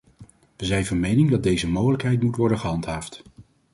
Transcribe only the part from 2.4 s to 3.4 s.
gehandhaafd.